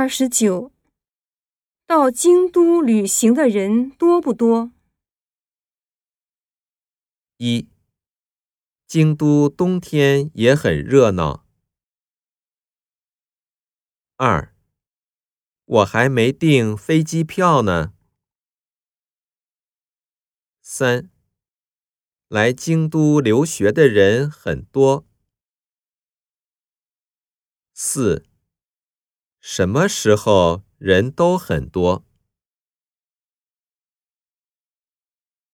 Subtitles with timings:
[0.00, 0.72] 二十九，
[1.84, 4.70] 到京都旅行的人多不多？
[7.38, 7.68] 一，
[8.86, 11.44] 京都冬天也很热闹。
[14.14, 14.54] 二，
[15.64, 17.92] 我还没订飞机票呢。
[20.62, 21.10] 三，
[22.28, 25.04] 来京都留学的人很多。
[27.74, 28.24] 四，
[29.50, 32.04] 什么时候人都很多？